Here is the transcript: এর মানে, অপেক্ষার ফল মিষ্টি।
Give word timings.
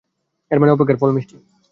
এর 0.51 0.57
মানে, 0.59 0.71
অপেক্ষার 0.71 0.99
ফল 1.01 1.11
মিষ্টি। 1.11 1.35